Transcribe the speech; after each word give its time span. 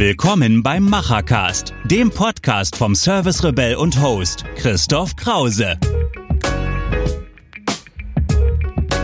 Willkommen 0.00 0.62
beim 0.62 0.86
Machercast, 0.88 1.74
dem 1.84 2.08
Podcast 2.08 2.74
vom 2.74 2.94
Service 2.94 3.44
Rebell 3.44 3.74
und 3.74 4.00
Host 4.00 4.46
Christoph 4.56 5.14
Krause. 5.14 5.76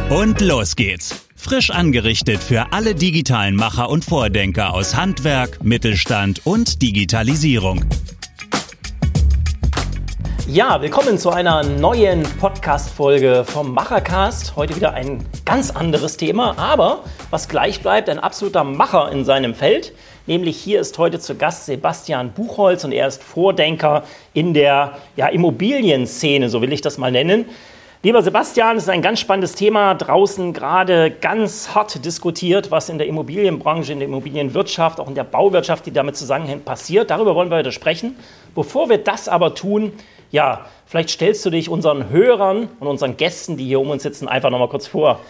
Und 0.09 0.41
los 0.41 0.75
geht's. 0.75 1.27
Frisch 1.37 1.69
angerichtet 1.69 2.43
für 2.43 2.73
alle 2.73 2.95
digitalen 2.95 3.57
Macher 3.57 3.91
und 3.91 4.07
Vordenker 4.07 4.73
aus 4.73 4.97
Handwerk, 4.97 5.63
Mittelstand 5.63 6.41
und 6.47 6.81
Digitalisierung. 6.81 7.85
Ja, 10.49 10.81
willkommen 10.81 11.19
zu 11.19 11.29
einer 11.29 11.63
neuen 11.63 12.23
Podcast-Folge 12.23 13.45
vom 13.45 13.75
Machercast. 13.75 14.57
Heute 14.57 14.77
wieder 14.77 14.95
ein 14.95 15.23
ganz 15.45 15.71
anderes 15.71 16.17
Thema, 16.17 16.57
aber 16.57 17.05
was 17.29 17.51
gleich 17.51 17.83
bleibt, 17.83 18.09
ein 18.09 18.19
absoluter 18.19 18.65
Macher 18.65 19.13
in 19.13 19.27
seinem 19.27 19.55
Feld. 19.55 19.93
Nämlich 20.27 20.57
hier 20.57 20.81
ist 20.81 20.99
heute 20.99 21.21
zu 21.21 21.37
Gast 21.37 21.67
Sebastian 21.67 22.33
Buchholz 22.33 22.83
und 22.83 22.91
er 22.91 23.07
ist 23.07 23.23
Vordenker 23.23 24.03
in 24.35 24.55
der 24.55 24.99
ja, 25.15 25.29
Immobilienszene, 25.29 26.49
so 26.49 26.61
will 26.61 26.73
ich 26.73 26.81
das 26.81 26.99
mal 26.99 27.13
nennen. 27.13 27.45
Lieber 28.03 28.23
Sebastian, 28.23 28.77
es 28.77 28.85
ist 28.85 28.89
ein 28.89 29.03
ganz 29.03 29.21
spannendes 29.21 29.55
Thema. 29.55 29.95
Draußen 29.95 30.53
gerade 30.53 31.13
ganz 31.13 31.75
hart 31.77 32.05
diskutiert, 32.05 32.73
was 32.73 32.89
in 32.89 32.99
der 32.99 33.07
Immobilienbranche, 33.07 33.93
in 33.93 34.01
der 34.01 34.09
Immobilienwirtschaft, 34.09 34.99
auch 34.99 35.09
in 35.09 35.15
der 35.15 35.25
Bauwirtschaft, 35.25 35.87
die 35.87 35.93
damit 35.93 36.17
zusammenhängt, 36.17 36.65
passiert. 36.65 37.11
Darüber 37.11 37.37
wollen 37.37 37.51
wir 37.51 37.59
heute 37.59 37.73
sprechen. 37.73 38.17
Bevor 38.55 38.89
wir 38.89 38.99
das 38.99 39.29
aber 39.29 39.55
tun, 39.55 39.93
ja, 40.33 40.67
vielleicht 40.87 41.11
stellst 41.11 41.47
du 41.47 41.51
dich 41.51 41.69
unseren 41.69 42.11
Hörern 42.11 42.69
und 42.81 42.89
unseren 42.89 43.17
Gästen, 43.17 43.57
die 43.57 43.67
hier 43.67 43.81
um 43.81 43.91
uns 43.91 44.03
sitzen, 44.03 44.27
einfach 44.27 44.51
nochmal 44.51 44.69
kurz 44.69 44.89
vor. 44.89 45.21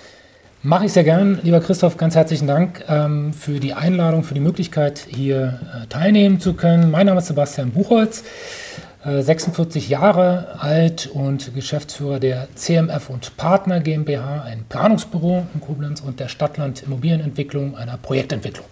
Mache 0.66 0.86
ich 0.86 0.92
sehr 0.94 1.04
gern, 1.04 1.38
lieber 1.44 1.60
Christoph. 1.60 1.96
Ganz 1.96 2.16
herzlichen 2.16 2.48
Dank 2.48 2.84
ähm, 2.88 3.32
für 3.32 3.60
die 3.60 3.72
Einladung, 3.72 4.24
für 4.24 4.34
die 4.34 4.40
Möglichkeit, 4.40 4.98
hier 5.08 5.60
äh, 5.72 5.86
teilnehmen 5.86 6.40
zu 6.40 6.54
können. 6.54 6.90
Mein 6.90 7.06
Name 7.06 7.20
ist 7.20 7.28
Sebastian 7.28 7.70
Buchholz, 7.70 8.24
äh, 9.04 9.22
46 9.22 9.88
Jahre 9.88 10.56
alt 10.58 11.06
und 11.06 11.54
Geschäftsführer 11.54 12.18
der 12.18 12.48
CMF 12.56 13.10
und 13.10 13.36
Partner 13.36 13.78
GmbH, 13.78 14.42
ein 14.42 14.64
Planungsbüro 14.68 15.46
in 15.54 15.60
Koblenz 15.60 16.00
und 16.00 16.18
der 16.18 16.26
Stadtland 16.26 16.82
Immobilienentwicklung, 16.82 17.76
einer 17.76 17.96
Projektentwicklung. 17.96 18.66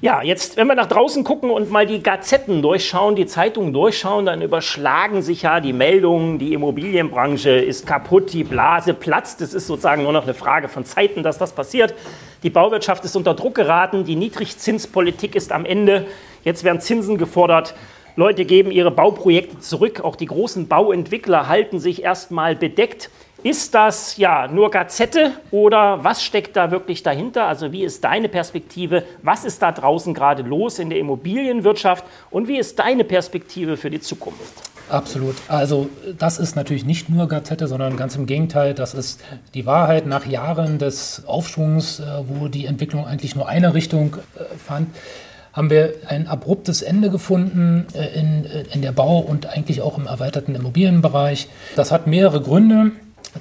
Ja, 0.00 0.22
jetzt, 0.22 0.56
wenn 0.56 0.68
wir 0.68 0.76
nach 0.76 0.86
draußen 0.86 1.24
gucken 1.24 1.50
und 1.50 1.72
mal 1.72 1.84
die 1.84 2.00
Gazetten 2.00 2.62
durchschauen, 2.62 3.16
die 3.16 3.26
Zeitungen 3.26 3.72
durchschauen, 3.72 4.26
dann 4.26 4.42
überschlagen 4.42 5.22
sich 5.22 5.42
ja 5.42 5.58
die 5.58 5.72
Meldungen, 5.72 6.38
die 6.38 6.52
Immobilienbranche 6.52 7.50
ist 7.50 7.84
kaputt, 7.84 8.32
die 8.32 8.44
Blase 8.44 8.94
platzt. 8.94 9.40
Es 9.40 9.54
ist 9.54 9.66
sozusagen 9.66 10.04
nur 10.04 10.12
noch 10.12 10.22
eine 10.22 10.34
Frage 10.34 10.68
von 10.68 10.84
Zeiten, 10.84 11.24
dass 11.24 11.36
das 11.36 11.50
passiert. 11.50 11.96
Die 12.44 12.50
Bauwirtschaft 12.50 13.04
ist 13.04 13.16
unter 13.16 13.34
Druck 13.34 13.56
geraten, 13.56 14.04
die 14.04 14.14
Niedrigzinspolitik 14.14 15.34
ist 15.34 15.50
am 15.50 15.64
Ende. 15.64 16.06
Jetzt 16.44 16.62
werden 16.62 16.80
Zinsen 16.80 17.18
gefordert. 17.18 17.74
Leute 18.14 18.44
geben 18.44 18.70
ihre 18.70 18.92
Bauprojekte 18.92 19.58
zurück. 19.58 20.02
Auch 20.04 20.14
die 20.14 20.26
großen 20.26 20.68
Bauentwickler 20.68 21.48
halten 21.48 21.80
sich 21.80 22.04
erstmal 22.04 22.54
bedeckt. 22.54 23.10
Ist 23.44 23.72
das 23.74 24.16
ja 24.16 24.48
nur 24.48 24.70
Gazette 24.70 25.30
oder 25.52 26.02
was 26.02 26.24
steckt 26.24 26.56
da 26.56 26.72
wirklich 26.72 27.04
dahinter? 27.04 27.46
Also 27.46 27.70
wie 27.70 27.84
ist 27.84 28.02
deine 28.02 28.28
Perspektive? 28.28 29.04
Was 29.22 29.44
ist 29.44 29.62
da 29.62 29.70
draußen 29.70 30.12
gerade 30.12 30.42
los 30.42 30.80
in 30.80 30.90
der 30.90 30.98
Immobilienwirtschaft 30.98 32.04
und 32.30 32.48
wie 32.48 32.58
ist 32.58 32.80
deine 32.80 33.04
Perspektive 33.04 33.76
für 33.76 33.90
die 33.90 34.00
Zukunft? 34.00 34.68
Absolut. 34.90 35.36
Also 35.46 35.88
das 36.18 36.38
ist 36.38 36.56
natürlich 36.56 36.84
nicht 36.84 37.10
nur 37.10 37.28
Gazette, 37.28 37.68
sondern 37.68 37.96
ganz 37.96 38.16
im 38.16 38.26
Gegenteil. 38.26 38.74
Das 38.74 38.94
ist 38.94 39.20
die 39.54 39.66
Wahrheit 39.66 40.06
nach 40.06 40.26
Jahren 40.26 40.78
des 40.78 41.24
Aufschwungs, 41.26 42.00
äh, 42.00 42.04
wo 42.26 42.48
die 42.48 42.66
Entwicklung 42.66 43.06
eigentlich 43.06 43.36
nur 43.36 43.48
eine 43.48 43.74
Richtung 43.74 44.16
äh, 44.36 44.56
fand 44.56 44.88
haben 45.54 45.70
wir 45.70 45.94
ein 46.06 46.28
abruptes 46.28 46.82
Ende 46.82 47.10
gefunden 47.10 47.86
äh, 47.92 48.16
in, 48.16 48.44
in 48.72 48.82
der 48.82 48.92
Bau- 48.92 49.18
und 49.18 49.46
eigentlich 49.46 49.82
auch 49.82 49.98
im 49.98 50.06
erweiterten 50.06 50.54
Immobilienbereich. 50.54 51.48
Das 51.74 51.90
hat 51.90 52.06
mehrere 52.06 52.40
Gründe. 52.40 52.92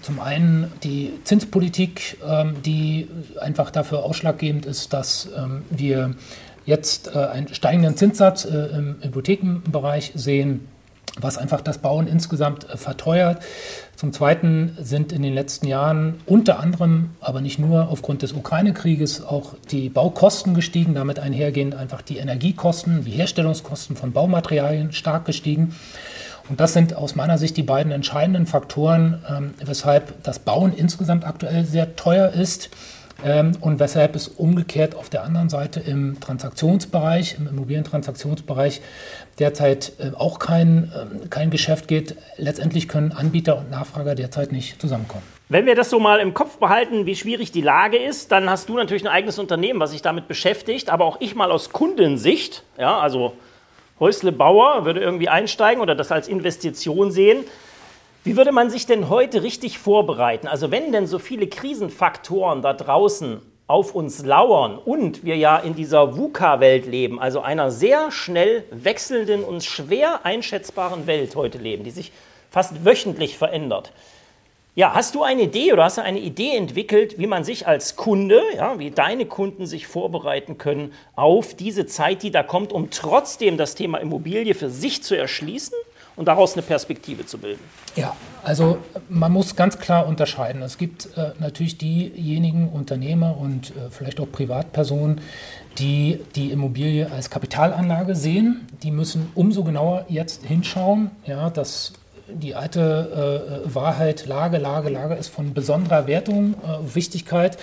Zum 0.01 0.19
einen 0.19 0.71
die 0.83 1.13
Zinspolitik, 1.23 2.17
ähm, 2.27 2.55
die 2.65 3.07
einfach 3.39 3.71
dafür 3.71 4.03
ausschlaggebend 4.03 4.65
ist, 4.65 4.93
dass 4.93 5.29
ähm, 5.35 5.63
wir 5.69 6.15
jetzt 6.65 7.15
äh, 7.15 7.19
einen 7.19 7.53
steigenden 7.53 7.95
Zinssatz 7.95 8.45
äh, 8.45 8.77
im 8.77 8.97
Hypothekenbereich 9.01 10.11
sehen, 10.15 10.67
was 11.19 11.37
einfach 11.37 11.61
das 11.61 11.79
Bauen 11.79 12.07
insgesamt 12.07 12.69
äh, 12.69 12.77
verteuert. 12.77 13.41
Zum 13.95 14.13
Zweiten 14.13 14.77
sind 14.79 15.11
in 15.11 15.23
den 15.23 15.33
letzten 15.33 15.65
Jahren 15.65 16.19
unter 16.25 16.59
anderem, 16.59 17.11
aber 17.19 17.41
nicht 17.41 17.57
nur 17.57 17.89
aufgrund 17.89 18.21
des 18.21 18.33
Ukraine-Krieges, 18.33 19.25
auch 19.25 19.55
die 19.71 19.89
Baukosten 19.89 20.53
gestiegen, 20.53 20.93
damit 20.93 21.19
einhergehend 21.19 21.73
einfach 21.73 22.01
die 22.01 22.17
Energiekosten, 22.17 23.05
die 23.05 23.11
Herstellungskosten 23.11 23.95
von 23.95 24.11
Baumaterialien 24.11 24.91
stark 24.91 25.25
gestiegen. 25.25 25.73
Und 26.49 26.59
das 26.59 26.73
sind 26.73 26.95
aus 26.95 27.15
meiner 27.15 27.37
Sicht 27.37 27.57
die 27.57 27.63
beiden 27.63 27.91
entscheidenden 27.91 28.45
Faktoren, 28.45 29.23
ähm, 29.29 29.53
weshalb 29.63 30.23
das 30.23 30.39
Bauen 30.39 30.73
insgesamt 30.73 31.25
aktuell 31.25 31.65
sehr 31.65 31.95
teuer 31.95 32.29
ist 32.29 32.69
ähm, 33.23 33.57
und 33.59 33.79
weshalb 33.79 34.15
es 34.15 34.27
umgekehrt 34.27 34.95
auf 34.95 35.09
der 35.09 35.23
anderen 35.23 35.49
Seite 35.49 35.79
im 35.79 36.19
Transaktionsbereich, 36.19 37.35
im 37.37 37.47
Immobilientransaktionsbereich 37.47 38.81
derzeit 39.39 39.93
äh, 39.99 40.11
auch 40.15 40.39
kein, 40.39 40.91
äh, 40.93 41.27
kein 41.27 41.49
Geschäft 41.49 41.87
geht. 41.87 42.15
Letztendlich 42.37 42.87
können 42.87 43.11
Anbieter 43.11 43.57
und 43.57 43.69
Nachfrager 43.69 44.15
derzeit 44.15 44.51
nicht 44.51 44.81
zusammenkommen. 44.81 45.23
Wenn 45.49 45.65
wir 45.65 45.75
das 45.75 45.89
so 45.89 45.99
mal 45.99 46.19
im 46.19 46.33
Kopf 46.33 46.57
behalten, 46.57 47.05
wie 47.05 47.15
schwierig 47.15 47.51
die 47.51 47.61
Lage 47.61 47.97
ist, 47.97 48.31
dann 48.31 48.49
hast 48.49 48.67
du 48.67 48.75
natürlich 48.75 49.03
ein 49.03 49.11
eigenes 49.11 49.39
Unternehmen, 49.39 49.79
was 49.79 49.91
sich 49.91 50.01
damit 50.01 50.27
beschäftigt, 50.27 50.89
aber 50.89 51.05
auch 51.05 51.21
ich 51.21 51.35
mal 51.35 51.51
aus 51.51 51.71
Kundensicht, 51.71 52.63
ja, 52.77 52.99
also 52.99 53.33
Häusle 53.99 54.31
Bauer 54.31 54.85
würde 54.85 54.99
irgendwie 54.99 55.29
einsteigen 55.29 55.81
oder 55.81 55.95
das 55.95 56.11
als 56.11 56.27
Investition 56.27 57.11
sehen. 57.11 57.45
Wie 58.23 58.37
würde 58.37 58.51
man 58.51 58.69
sich 58.69 58.85
denn 58.85 59.09
heute 59.09 59.41
richtig 59.41 59.79
vorbereiten? 59.79 60.47
Also 60.47 60.69
wenn 60.69 60.91
denn 60.91 61.07
so 61.07 61.17
viele 61.17 61.47
Krisenfaktoren 61.47 62.61
da 62.61 62.73
draußen 62.73 63.41
auf 63.67 63.95
uns 63.95 64.23
lauern 64.23 64.77
und 64.77 65.23
wir 65.25 65.35
ja 65.35 65.57
in 65.57 65.75
dieser 65.75 66.15
VUCA-Welt 66.15 66.85
leben, 66.85 67.19
also 67.19 67.41
einer 67.41 67.71
sehr 67.71 68.11
schnell 68.11 68.63
wechselnden 68.71 69.43
und 69.43 69.63
schwer 69.63 70.25
einschätzbaren 70.25 71.07
Welt 71.07 71.35
heute 71.35 71.57
leben, 71.57 71.83
die 71.83 71.91
sich 71.91 72.11
fast 72.49 72.85
wöchentlich 72.85 73.37
verändert. 73.37 73.91
Ja, 74.77 74.93
hast 74.93 75.15
du 75.15 75.23
eine 75.23 75.41
Idee 75.41 75.73
oder 75.73 75.85
hast 75.85 75.97
du 75.97 76.03
eine 76.03 76.19
Idee 76.19 76.55
entwickelt, 76.55 77.17
wie 77.17 77.25
man 77.25 77.43
sich 77.43 77.65
als 77.65 77.95
Kunde, 77.95 78.39
ja, 78.55 78.77
wie 78.77 78.91
deine 78.91 79.25
Kunden 79.25 79.65
sich 79.65 79.87
vorbereiten 79.87 80.59
können 80.59 80.93
auf 81.15 81.55
diese 81.55 81.87
Zeit, 81.87 82.21
die 82.21 82.29
da 82.29 82.43
kommt, 82.43 82.71
um 82.71 82.91
trotzdem 82.91 83.57
das 83.57 83.73
Thema 83.73 83.97
Immobilie 83.97 84.53
für 84.53 84.69
sich 84.69 85.01
zu 85.01 85.17
erschließen 85.17 85.73
und 86.15 86.27
daraus 86.27 86.53
eine 86.53 86.61
Perspektive 86.61 87.25
zu 87.25 87.39
bilden? 87.39 87.63
Ja, 87.95 88.15
also 88.43 88.77
man 89.09 89.31
muss 89.31 89.55
ganz 89.55 89.79
klar 89.79 90.05
unterscheiden. 90.05 90.61
Es 90.61 90.77
gibt 90.77 91.09
äh, 91.17 91.31
natürlich 91.39 91.79
diejenigen 91.79 92.69
Unternehmer 92.69 93.35
und 93.35 93.71
äh, 93.71 93.89
vielleicht 93.89 94.19
auch 94.19 94.31
Privatpersonen, 94.31 95.21
die 95.79 96.19
die 96.35 96.51
Immobilie 96.51 97.11
als 97.11 97.31
Kapitalanlage 97.31 98.15
sehen. 98.15 98.67
Die 98.83 98.91
müssen 98.91 99.31
umso 99.33 99.63
genauer 99.63 100.05
jetzt 100.07 100.45
hinschauen, 100.45 101.09
ja, 101.25 101.49
dass 101.49 101.93
die 102.29 102.55
alte 102.55 103.63
äh, 103.65 103.73
Wahrheit, 103.73 104.25
Lage, 104.25 104.57
Lage, 104.57 104.89
Lage 104.89 105.15
ist 105.15 105.29
von 105.29 105.53
besonderer 105.53 106.07
Wertung, 106.07 106.55
äh, 106.55 106.95
Wichtigkeit. 106.95 107.57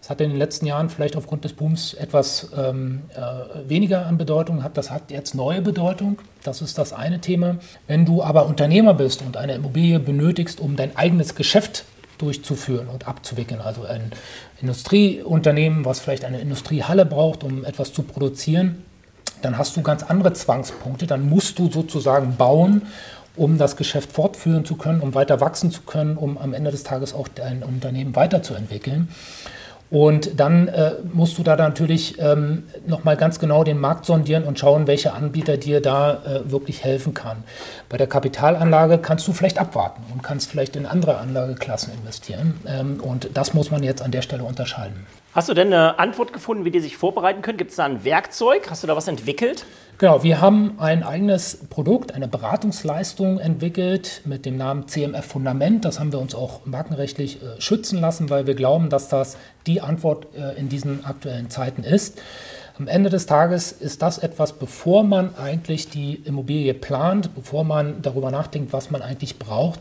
Das 0.00 0.10
hat 0.10 0.20
in 0.20 0.30
den 0.30 0.38
letzten 0.38 0.66
Jahren 0.66 0.90
vielleicht 0.90 1.16
aufgrund 1.16 1.44
des 1.44 1.54
Booms 1.54 1.94
etwas 1.94 2.50
ähm, 2.54 3.04
äh, 3.14 3.68
weniger 3.68 4.04
an 4.04 4.18
Bedeutung, 4.18 4.62
hat 4.62 4.76
das 4.76 4.90
hat 4.90 5.10
jetzt 5.10 5.34
neue 5.34 5.62
Bedeutung. 5.62 6.18
Das 6.42 6.60
ist 6.60 6.76
das 6.76 6.92
eine 6.92 7.20
Thema. 7.20 7.56
Wenn 7.86 8.04
du 8.04 8.22
aber 8.22 8.44
Unternehmer 8.46 8.92
bist 8.92 9.22
und 9.22 9.38
eine 9.38 9.54
Immobilie 9.54 9.98
benötigst, 9.98 10.60
um 10.60 10.76
dein 10.76 10.94
eigenes 10.94 11.34
Geschäft 11.34 11.86
durchzuführen 12.18 12.88
und 12.88 13.08
abzuwickeln, 13.08 13.62
also 13.62 13.84
ein 13.84 14.12
Industrieunternehmen, 14.60 15.86
was 15.86 16.00
vielleicht 16.00 16.26
eine 16.26 16.40
Industriehalle 16.40 17.06
braucht, 17.06 17.42
um 17.42 17.64
etwas 17.64 17.94
zu 17.94 18.02
produzieren, 18.02 18.82
dann 19.40 19.56
hast 19.56 19.74
du 19.74 19.82
ganz 19.82 20.02
andere 20.02 20.34
Zwangspunkte. 20.34 21.06
Dann 21.06 21.28
musst 21.28 21.58
du 21.58 21.70
sozusagen 21.70 22.36
bauen 22.36 22.82
um 23.36 23.58
das 23.58 23.76
Geschäft 23.76 24.12
fortführen 24.12 24.64
zu 24.64 24.76
können, 24.76 25.00
um 25.00 25.14
weiter 25.14 25.40
wachsen 25.40 25.70
zu 25.70 25.82
können, 25.82 26.16
um 26.16 26.38
am 26.38 26.54
Ende 26.54 26.70
des 26.70 26.84
Tages 26.84 27.14
auch 27.14 27.28
dein 27.28 27.62
Unternehmen 27.62 28.14
weiterzuentwickeln. 28.14 29.08
Und 29.90 30.40
dann 30.40 30.66
äh, 30.68 30.94
musst 31.12 31.38
du 31.38 31.42
da 31.42 31.54
natürlich 31.54 32.18
ähm, 32.18 32.64
nochmal 32.86 33.16
ganz 33.16 33.38
genau 33.38 33.62
den 33.62 33.78
Markt 33.78 34.06
sondieren 34.06 34.42
und 34.42 34.58
schauen, 34.58 34.86
welcher 34.88 35.14
Anbieter 35.14 35.56
dir 35.56 35.80
da 35.80 36.14
äh, 36.14 36.50
wirklich 36.50 36.82
helfen 36.82 37.14
kann. 37.14 37.44
Bei 37.88 37.96
der 37.96 38.08
Kapitalanlage 38.08 38.98
kannst 38.98 39.28
du 39.28 39.32
vielleicht 39.32 39.58
abwarten 39.58 40.02
und 40.12 40.22
kannst 40.22 40.50
vielleicht 40.50 40.74
in 40.74 40.86
andere 40.86 41.18
Anlageklassen 41.18 41.92
investieren. 41.92 42.58
Ähm, 42.66 43.00
und 43.00 43.30
das 43.34 43.54
muss 43.54 43.70
man 43.70 43.84
jetzt 43.84 44.02
an 44.02 44.10
der 44.10 44.22
Stelle 44.22 44.42
unterscheiden. 44.42 45.06
Hast 45.32 45.48
du 45.48 45.54
denn 45.54 45.68
eine 45.68 45.98
Antwort 45.98 46.32
gefunden, 46.32 46.64
wie 46.64 46.70
die 46.70 46.80
sich 46.80 46.96
vorbereiten 46.96 47.42
können? 47.42 47.58
Gibt 47.58 47.70
es 47.70 47.76
da 47.76 47.84
ein 47.84 48.04
Werkzeug? 48.04 48.70
Hast 48.70 48.82
du 48.82 48.86
da 48.86 48.96
was 48.96 49.06
entwickelt? 49.06 49.64
Genau, 49.96 50.24
wir 50.24 50.40
haben 50.40 50.74
ein 50.78 51.04
eigenes 51.04 51.56
Produkt, 51.70 52.12
eine 52.12 52.26
Beratungsleistung 52.26 53.38
entwickelt 53.38 54.22
mit 54.24 54.44
dem 54.44 54.56
Namen 54.56 54.88
CMF 54.88 55.24
Fundament. 55.24 55.84
Das 55.84 56.00
haben 56.00 56.10
wir 56.10 56.18
uns 56.18 56.34
auch 56.34 56.66
markenrechtlich 56.66 57.40
äh, 57.40 57.60
schützen 57.60 58.00
lassen, 58.00 58.28
weil 58.28 58.48
wir 58.48 58.54
glauben, 58.54 58.90
dass 58.90 59.08
das 59.08 59.36
die 59.68 59.80
Antwort 59.80 60.26
äh, 60.34 60.58
in 60.58 60.68
diesen 60.68 61.04
aktuellen 61.04 61.48
Zeiten 61.48 61.84
ist. 61.84 62.20
Am 62.76 62.88
Ende 62.88 63.08
des 63.08 63.26
Tages 63.26 63.70
ist 63.70 64.02
das 64.02 64.18
etwas, 64.18 64.54
bevor 64.54 65.04
man 65.04 65.36
eigentlich 65.36 65.90
die 65.90 66.14
Immobilie 66.14 66.74
plant, 66.74 67.32
bevor 67.36 67.62
man 67.62 68.02
darüber 68.02 68.32
nachdenkt, 68.32 68.72
was 68.72 68.90
man 68.90 69.00
eigentlich 69.00 69.38
braucht, 69.38 69.78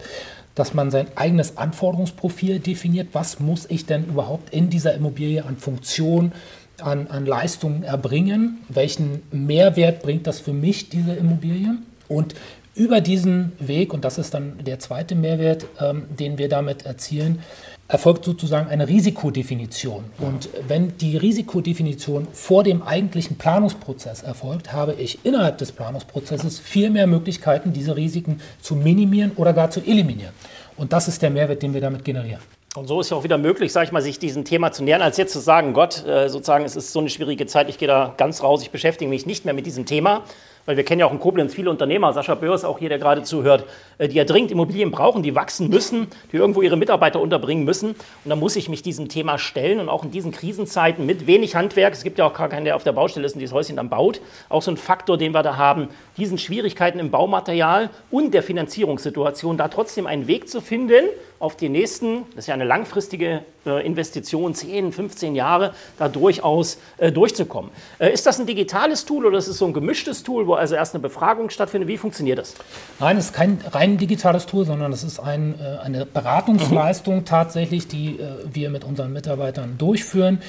dass 0.53 0.75
man 0.75 0.91
sein 0.91 1.07
eigenes 1.15 1.57
Anforderungsprofil 1.57 2.59
definiert. 2.59 3.09
Was 3.13 3.39
muss 3.39 3.65
ich 3.67 3.87
denn 3.87 4.05
überhaupt 4.05 4.53
in 4.53 4.69
dieser 4.69 4.93
Immobilie 4.93 5.43
an 5.43 5.57
Funktion, 5.57 6.33
an, 6.81 7.07
an 7.07 7.25
Leistungen 7.25 7.83
erbringen? 7.83 8.59
Welchen 8.69 9.23
Mehrwert 9.31 10.01
bringt 10.01 10.27
das 10.27 10.39
für 10.39 10.53
mich, 10.53 10.89
diese 10.89 11.13
Immobilie? 11.13 11.75
Und 12.07 12.35
über 12.75 13.01
diesen 13.01 13.51
Weg, 13.59 13.93
und 13.93 14.03
das 14.03 14.17
ist 14.17 14.33
dann 14.33 14.63
der 14.63 14.79
zweite 14.79 15.15
Mehrwert, 15.15 15.65
ähm, 15.79 16.05
den 16.09 16.37
wir 16.37 16.49
damit 16.49 16.85
erzielen, 16.85 17.39
erfolgt 17.87 18.25
sozusagen 18.25 18.69
eine 18.69 18.87
Risikodefinition. 18.87 20.05
Und 20.17 20.49
wenn 20.67 20.97
die 20.97 21.17
Risikodefinition 21.17 22.27
vor 22.31 22.63
dem 22.63 22.81
eigentlichen 22.81 23.37
Planungsprozess 23.37 24.23
erfolgt, 24.23 24.73
habe 24.73 24.93
ich 24.93 25.19
innerhalb 25.23 25.59
des 25.59 25.71
Planungsprozesses 25.71 26.59
viel 26.59 26.89
mehr 26.89 27.05
Möglichkeiten, 27.05 27.73
diese 27.73 27.95
Risiken 27.95 28.39
zu 28.61 28.75
minimieren 28.75 29.33
oder 29.35 29.53
gar 29.53 29.69
zu 29.69 29.81
eliminieren. 29.81 30.33
Und 30.75 30.93
das 30.93 31.07
ist 31.07 31.21
der 31.21 31.29
Mehrwert, 31.29 31.61
den 31.61 31.73
wir 31.73 31.81
damit 31.81 32.03
generieren. 32.03 32.41
Und 32.75 32.87
so 32.87 32.99
ist 33.01 33.11
ja 33.11 33.17
auch 33.17 33.23
wieder 33.23 33.37
möglich, 33.37 33.71
sag 33.71 33.83
ich 33.83 33.91
mal, 33.91 34.01
sich 34.01 34.17
diesem 34.17 34.45
Thema 34.45 34.71
zu 34.71 34.83
nähern, 34.83 35.03
als 35.03 35.17
jetzt 35.17 35.31
zu 35.31 35.39
sagen, 35.39 35.73
Gott, 35.73 36.03
äh, 36.07 36.27
sozusagen, 36.27 36.65
es 36.65 36.75
ist 36.75 36.91
so 36.91 36.99
eine 36.99 37.09
schwierige 37.09 37.45
Zeit, 37.45 37.69
ich 37.69 37.77
gehe 37.77 37.87
da 37.87 38.15
ganz 38.17 38.41
raus, 38.41 38.63
ich 38.63 38.71
beschäftige 38.71 39.09
mich 39.09 39.27
nicht 39.27 39.45
mehr 39.45 39.53
mit 39.53 39.67
diesem 39.67 39.85
Thema, 39.85 40.23
weil 40.65 40.77
wir 40.77 40.83
kennen 40.83 40.99
ja 40.99 41.05
auch 41.05 41.11
in 41.11 41.19
Koblenz 41.19 41.53
viele 41.53 41.69
Unternehmer, 41.69 42.13
Sascha 42.13 42.35
Börs, 42.35 42.63
auch 42.63 42.79
hier, 42.79 42.89
der 42.89 42.99
gerade 42.99 43.23
zuhört, 43.23 43.65
äh, 43.97 44.07
die 44.07 44.15
ja 44.15 44.23
dringend 44.23 44.51
Immobilien 44.51 44.91
brauchen, 44.91 45.23
die 45.23 45.35
wachsen 45.35 45.69
müssen, 45.69 46.07
die 46.31 46.37
irgendwo 46.37 46.61
ihre 46.61 46.77
Mitarbeiter 46.77 47.19
unterbringen 47.19 47.65
müssen. 47.65 47.91
Und 47.91 48.29
da 48.29 48.35
muss 48.35 48.55
ich 48.55 48.69
mich 48.69 48.81
diesem 48.81 49.09
Thema 49.09 49.37
stellen 49.37 49.79
und 49.79 49.89
auch 49.89 50.03
in 50.03 50.11
diesen 50.11 50.31
Krisenzeiten 50.31 51.05
mit 51.05 51.27
wenig 51.27 51.55
Handwerk, 51.55 51.93
es 51.93 52.03
gibt 52.03 52.17
ja 52.17 52.25
auch 52.25 52.33
gar 52.33 52.49
keinen, 52.49 52.65
der 52.65 52.75
auf 52.75 52.83
der 52.83 52.93
Baustelle 52.93 53.25
ist 53.25 53.33
und 53.33 53.39
dieses 53.39 53.53
Häuschen 53.53 53.75
dann 53.75 53.89
baut, 53.89 54.21
auch 54.49 54.61
so 54.61 54.71
ein 54.71 54.77
Faktor, 54.77 55.17
den 55.17 55.33
wir 55.33 55.43
da 55.43 55.57
haben, 55.57 55.89
diesen 56.17 56.37
Schwierigkeiten 56.37 56.99
im 56.99 57.11
Baumaterial 57.11 57.89
und 58.11 58.33
der 58.33 58.43
Finanzierungssituation 58.43 59.57
da 59.57 59.67
trotzdem 59.67 60.07
einen 60.07 60.27
Weg 60.27 60.49
zu 60.49 60.61
finden, 60.61 61.05
auf 61.43 61.57
die 61.57 61.67
nächsten, 61.67 62.23
das 62.35 62.45
ist 62.45 62.47
ja 62.47 62.53
eine 62.53 62.63
langfristige 62.63 63.43
äh, 63.65 63.85
Investition, 63.85 64.55
10, 64.55 64.93
15 64.93 65.35
Jahre, 65.35 65.73
da 65.99 66.07
durchaus 66.07 66.77
äh, 66.97 67.11
durchzukommen. 67.11 67.69
Äh, 67.99 68.13
ist 68.13 68.25
das 68.25 68.39
ein 68.39 68.45
digitales 68.45 69.03
Tool 69.03 69.25
oder 69.25 69.39
ist 69.39 69.49
es 69.49 69.57
so 69.57 69.65
ein 69.65 69.73
gemischtes 69.73 70.23
Tool, 70.23 70.47
wo 70.53 70.57
also 70.57 70.75
erst 70.75 70.93
eine 70.93 71.01
Befragung 71.01 71.49
stattfindet? 71.49 71.87
Wie 71.89 71.97
funktioniert 71.97 72.37
das? 72.37 72.53
Nein, 72.99 73.17
es 73.17 73.25
ist 73.25 73.33
kein 73.33 73.59
rein 73.71 73.97
digitales 73.97 74.45
Tool, 74.45 74.65
sondern 74.65 74.93
es 74.93 75.03
ist 75.03 75.19
ein, 75.19 75.55
äh, 75.59 75.79
eine 75.83 76.05
Beratungsleistung 76.05 77.17
mhm. 77.17 77.25
tatsächlich, 77.25 77.87
die 77.87 78.19
äh, 78.19 78.27
wir 78.45 78.69
mit 78.69 78.83
unseren 78.83 79.11
Mitarbeitern 79.11 79.77
durchführen. 79.77 80.41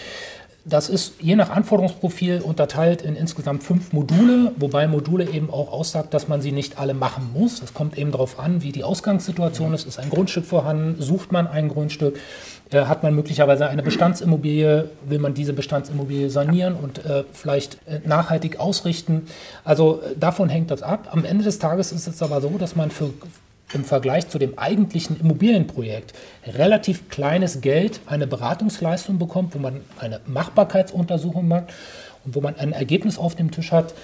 Das 0.66 0.88
ist 0.88 1.16
je 1.20 1.36
nach 1.36 1.50
Anforderungsprofil 1.50 2.40
unterteilt 2.40 3.02
in 3.02 3.16
insgesamt 3.16 3.62
fünf 3.62 3.92
Module, 3.92 4.52
wobei 4.56 4.86
Module 4.88 5.28
eben 5.28 5.50
auch 5.50 5.70
aussagt, 5.70 6.14
dass 6.14 6.26
man 6.26 6.40
sie 6.40 6.52
nicht 6.52 6.78
alle 6.78 6.94
machen 6.94 7.30
muss. 7.34 7.62
Es 7.62 7.74
kommt 7.74 7.98
eben 7.98 8.12
darauf 8.12 8.38
an, 8.38 8.62
wie 8.62 8.72
die 8.72 8.82
Ausgangssituation 8.82 9.74
ist. 9.74 9.86
Ist 9.86 9.98
ein 9.98 10.08
Grundstück 10.08 10.46
vorhanden? 10.46 11.02
Sucht 11.02 11.32
man 11.32 11.46
ein 11.46 11.68
Grundstück? 11.68 12.18
Äh, 12.70 12.86
hat 12.86 13.02
man 13.02 13.14
möglicherweise 13.14 13.66
eine 13.68 13.82
Bestandsimmobilie? 13.82 14.88
Will 15.06 15.18
man 15.18 15.34
diese 15.34 15.52
Bestandsimmobilie 15.52 16.30
sanieren 16.30 16.76
und 16.76 17.04
äh, 17.04 17.24
vielleicht 17.30 17.78
äh, 17.86 18.00
nachhaltig 18.06 18.58
ausrichten? 18.58 19.26
Also 19.64 20.00
äh, 20.00 20.16
davon 20.18 20.48
hängt 20.48 20.70
das 20.70 20.82
ab. 20.82 21.08
Am 21.10 21.26
Ende 21.26 21.44
des 21.44 21.58
Tages 21.58 21.92
ist 21.92 22.06
es 22.06 22.22
aber 22.22 22.40
so, 22.40 22.56
dass 22.56 22.74
man 22.74 22.90
für 22.90 23.10
im 23.72 23.84
Vergleich 23.84 24.28
zu 24.28 24.38
dem 24.38 24.58
eigentlichen 24.58 25.18
Immobilienprojekt 25.18 26.12
relativ 26.46 27.08
kleines 27.08 27.60
Geld 27.60 28.00
eine 28.06 28.26
Beratungsleistung 28.26 29.18
bekommt, 29.18 29.54
wo 29.54 29.58
man 29.58 29.80
eine 29.98 30.20
Machbarkeitsuntersuchung 30.26 31.48
macht 31.48 31.72
und 32.24 32.34
wo 32.34 32.40
man 32.40 32.56
ein 32.56 32.72
Ergebnis 32.72 33.18
auf 33.18 33.34
dem 33.34 33.50
Tisch 33.50 33.72
hat, 33.72 33.94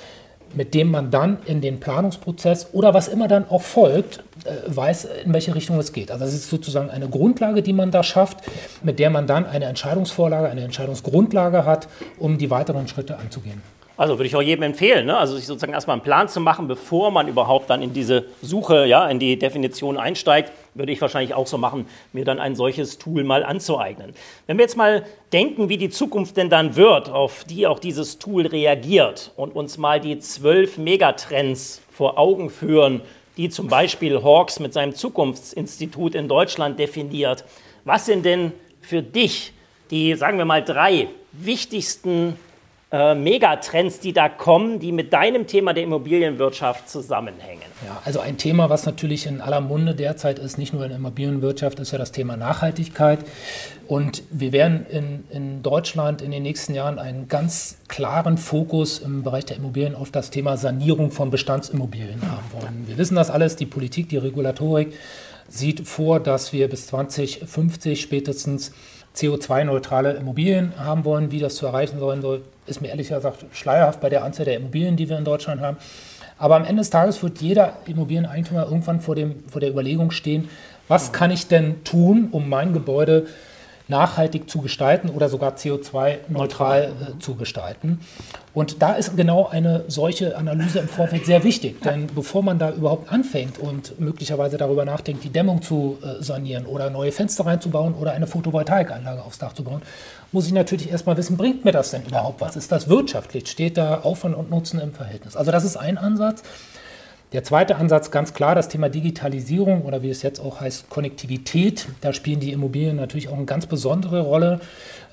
mit 0.54 0.74
dem 0.74 0.90
man 0.90 1.10
dann 1.10 1.38
in 1.44 1.60
den 1.60 1.78
Planungsprozess 1.78 2.68
oder 2.72 2.92
was 2.92 3.08
immer 3.08 3.28
dann 3.28 3.48
auch 3.48 3.62
folgt, 3.62 4.24
äh, 4.44 4.50
weiß, 4.66 5.08
in 5.24 5.32
welche 5.32 5.54
Richtung 5.54 5.78
es 5.78 5.92
geht. 5.92 6.10
Also 6.10 6.24
es 6.24 6.34
ist 6.34 6.50
sozusagen 6.50 6.90
eine 6.90 7.08
Grundlage, 7.08 7.62
die 7.62 7.72
man 7.72 7.90
da 7.90 8.02
schafft, 8.02 8.38
mit 8.82 8.98
der 8.98 9.10
man 9.10 9.26
dann 9.26 9.46
eine 9.46 9.66
Entscheidungsvorlage, 9.66 10.48
eine 10.48 10.62
Entscheidungsgrundlage 10.62 11.64
hat, 11.64 11.88
um 12.18 12.38
die 12.38 12.50
weiteren 12.50 12.88
Schritte 12.88 13.18
anzugehen. 13.18 13.62
Also 14.00 14.16
würde 14.16 14.28
ich 14.28 14.34
auch 14.34 14.40
jedem 14.40 14.62
empfehlen, 14.62 15.04
ne? 15.04 15.18
also 15.18 15.36
sich 15.36 15.44
sozusagen 15.44 15.74
erstmal 15.74 15.96
einen 15.96 16.02
Plan 16.02 16.26
zu 16.26 16.40
machen, 16.40 16.66
bevor 16.66 17.10
man 17.10 17.28
überhaupt 17.28 17.68
dann 17.68 17.82
in 17.82 17.92
diese 17.92 18.24
Suche, 18.40 18.86
ja, 18.86 19.06
in 19.06 19.18
die 19.18 19.38
Definition 19.38 19.98
einsteigt, 19.98 20.52
würde 20.72 20.90
ich 20.90 21.02
wahrscheinlich 21.02 21.34
auch 21.34 21.46
so 21.46 21.58
machen, 21.58 21.84
mir 22.14 22.24
dann 22.24 22.38
ein 22.38 22.56
solches 22.56 22.96
Tool 22.96 23.24
mal 23.24 23.44
anzueignen. 23.44 24.14
Wenn 24.46 24.56
wir 24.56 24.62
jetzt 24.62 24.78
mal 24.78 25.04
denken, 25.34 25.68
wie 25.68 25.76
die 25.76 25.90
Zukunft 25.90 26.38
denn 26.38 26.48
dann 26.48 26.76
wird, 26.76 27.10
auf 27.10 27.44
die 27.44 27.66
auch 27.66 27.78
dieses 27.78 28.18
Tool 28.18 28.46
reagiert 28.46 29.32
und 29.36 29.54
uns 29.54 29.76
mal 29.76 30.00
die 30.00 30.18
zwölf 30.18 30.78
Megatrends 30.78 31.82
vor 31.90 32.18
Augen 32.18 32.48
führen, 32.48 33.02
die 33.36 33.50
zum 33.50 33.68
Beispiel 33.68 34.22
Hawks 34.22 34.60
mit 34.60 34.72
seinem 34.72 34.94
Zukunftsinstitut 34.94 36.14
in 36.14 36.26
Deutschland 36.26 36.78
definiert. 36.78 37.44
Was 37.84 38.06
sind 38.06 38.24
denn 38.24 38.52
für 38.80 39.02
dich 39.02 39.52
die, 39.90 40.14
sagen 40.14 40.38
wir 40.38 40.46
mal, 40.46 40.64
drei 40.64 41.08
wichtigsten 41.32 42.38
äh, 42.92 43.14
Megatrends, 43.14 44.00
die 44.00 44.12
da 44.12 44.28
kommen, 44.28 44.80
die 44.80 44.90
mit 44.90 45.12
deinem 45.12 45.46
Thema 45.46 45.72
der 45.72 45.84
Immobilienwirtschaft 45.84 46.88
zusammenhängen? 46.88 47.62
Ja, 47.86 48.02
also 48.04 48.18
ein 48.20 48.36
Thema, 48.36 48.68
was 48.68 48.84
natürlich 48.84 49.26
in 49.26 49.40
aller 49.40 49.60
Munde 49.60 49.94
derzeit 49.94 50.38
ist, 50.40 50.58
nicht 50.58 50.72
nur 50.72 50.82
in 50.82 50.88
der 50.88 50.98
Immobilienwirtschaft, 50.98 51.78
ist 51.78 51.92
ja 51.92 51.98
das 51.98 52.10
Thema 52.10 52.36
Nachhaltigkeit. 52.36 53.20
Und 53.86 54.24
wir 54.30 54.52
werden 54.52 54.86
in, 54.90 55.24
in 55.30 55.62
Deutschland 55.62 56.20
in 56.20 56.32
den 56.32 56.42
nächsten 56.42 56.74
Jahren 56.74 56.98
einen 56.98 57.28
ganz 57.28 57.78
klaren 57.86 58.38
Fokus 58.38 58.98
im 58.98 59.22
Bereich 59.22 59.44
der 59.44 59.56
Immobilien 59.56 59.94
auf 59.94 60.10
das 60.10 60.30
Thema 60.30 60.56
Sanierung 60.56 61.12
von 61.12 61.30
Bestandsimmobilien 61.30 62.22
haben 62.22 62.50
wollen. 62.52 62.84
Wir 62.86 62.98
wissen 62.98 63.14
das 63.14 63.30
alles, 63.30 63.56
die 63.56 63.66
Politik, 63.66 64.08
die 64.08 64.16
Regulatorik 64.16 64.94
sieht 65.48 65.86
vor, 65.86 66.20
dass 66.20 66.52
wir 66.52 66.68
bis 66.68 66.86
2050 66.86 68.00
spätestens 68.00 68.72
CO2-neutrale 69.16 70.12
Immobilien 70.12 70.72
haben 70.78 71.04
wollen. 71.04 71.30
Wie 71.30 71.40
das 71.40 71.56
zu 71.56 71.66
erreichen 71.66 71.98
sein 71.98 72.22
soll, 72.22 72.42
ist 72.66 72.80
mir 72.80 72.88
ehrlich 72.88 73.08
gesagt 73.08 73.44
schleierhaft 73.52 74.00
bei 74.00 74.08
der 74.08 74.24
Anzahl 74.24 74.44
der 74.44 74.56
Immobilien, 74.56 74.96
die 74.96 75.08
wir 75.08 75.18
in 75.18 75.24
Deutschland 75.24 75.60
haben. 75.60 75.76
Aber 76.38 76.56
am 76.56 76.64
Ende 76.64 76.80
des 76.80 76.90
Tages 76.90 77.22
wird 77.22 77.40
jeder 77.40 77.78
Immobilieneigentümer 77.86 78.64
irgendwann 78.64 79.00
vor, 79.00 79.14
dem, 79.14 79.44
vor 79.48 79.60
der 79.60 79.70
Überlegung 79.70 80.10
stehen, 80.10 80.48
was 80.88 81.12
kann 81.12 81.30
ich 81.30 81.48
denn 81.48 81.84
tun, 81.84 82.28
um 82.32 82.48
mein 82.48 82.72
Gebäude 82.72 83.24
zu 83.24 83.30
nachhaltig 83.90 84.48
zu 84.48 84.62
gestalten 84.62 85.10
oder 85.10 85.28
sogar 85.28 85.56
CO2-neutral 85.56 86.84
äh, 86.84 87.18
zu 87.18 87.34
gestalten. 87.34 88.00
Und 88.54 88.82
da 88.82 88.94
ist 88.94 89.16
genau 89.16 89.46
eine 89.46 89.84
solche 89.88 90.36
Analyse 90.36 90.78
im 90.78 90.88
Vorfeld 90.88 91.26
sehr 91.26 91.44
wichtig. 91.44 91.82
Denn 91.82 92.06
bevor 92.06 92.42
man 92.42 92.58
da 92.58 92.70
überhaupt 92.70 93.12
anfängt 93.12 93.58
und 93.58 94.00
möglicherweise 94.00 94.56
darüber 94.56 94.84
nachdenkt, 94.84 95.22
die 95.22 95.30
Dämmung 95.30 95.60
zu 95.62 95.98
äh, 96.02 96.22
sanieren 96.22 96.66
oder 96.66 96.90
neue 96.90 97.12
Fenster 97.12 97.46
reinzubauen 97.46 97.94
oder 97.94 98.12
eine 98.12 98.26
Photovoltaikanlage 98.26 99.22
aufs 99.22 99.38
Dach 99.38 99.52
zu 99.52 99.62
bauen, 99.62 99.82
muss 100.32 100.46
ich 100.46 100.52
natürlich 100.52 100.90
erstmal 100.90 101.16
wissen, 101.16 101.36
bringt 101.36 101.64
mir 101.64 101.72
das 101.72 101.90
denn 101.90 102.02
überhaupt 102.06 102.40
was? 102.40 102.56
Ist 102.56 102.72
das 102.72 102.88
wirtschaftlich? 102.88 103.48
Steht 103.48 103.76
da 103.76 104.00
Aufwand 104.00 104.36
und 104.36 104.50
Nutzen 104.50 104.80
im 104.80 104.92
Verhältnis? 104.92 105.36
Also 105.36 105.50
das 105.50 105.64
ist 105.64 105.76
ein 105.76 105.98
Ansatz. 105.98 106.42
Der 107.32 107.44
zweite 107.44 107.76
Ansatz 107.76 108.10
ganz 108.10 108.34
klar 108.34 108.56
das 108.56 108.68
Thema 108.68 108.88
Digitalisierung 108.88 109.82
oder 109.82 110.02
wie 110.02 110.10
es 110.10 110.22
jetzt 110.22 110.40
auch 110.40 110.60
heißt 110.60 110.90
Konnektivität. 110.90 111.86
Da 112.00 112.12
spielen 112.12 112.40
die 112.40 112.50
Immobilien 112.50 112.96
natürlich 112.96 113.28
auch 113.28 113.36
eine 113.36 113.44
ganz 113.44 113.66
besondere 113.66 114.22
Rolle. 114.22 114.58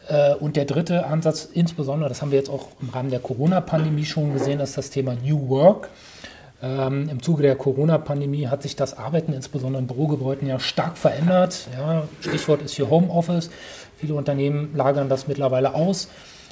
Äh, 0.08 0.34
und 0.34 0.56
der 0.56 0.66
dritte 0.66 1.06
Ansatz, 1.06 1.46
insbesondere, 1.46 2.10
das 2.10 2.24
haben 2.24 2.32
wir 2.32 2.40
jetzt 2.40 2.50
auch 2.50 2.70
im 2.82 2.90
Rahmen 2.90 3.12
der 3.12 3.20
Corona-Pandemie 3.20 4.06
schon 4.06 4.34
gesehen, 4.34 4.60
ist 4.60 4.78
das 4.78 4.90
Thema 4.90 5.16
New 5.24 5.48
Work. 5.50 5.90
Ähm, 6.64 7.08
Im 7.08 7.22
Zuge 7.22 7.44
der 7.44 7.56
Corona-Pandemie 7.56 8.48
hat 8.48 8.64
sich 8.64 8.76
das 8.76 8.98
Arbeiten 8.98 9.32
insbesondere 9.32 9.80
in 9.80 9.88
Bürogebäuden 9.88 10.48
ja 10.48 10.60
stark 10.60 10.98
verändert. 10.98 11.68
Ja, 11.78 12.08
Stichwort 12.22 12.64
ist 12.64 12.74
hier 12.74 12.90
Homeoffice. 12.90 13.52
Viele 13.98 14.16
Unternehmen 14.16 14.76
lagern 14.76 15.08
das 15.08 15.28
mittlerweile 15.28 15.76
aus. 15.76 16.08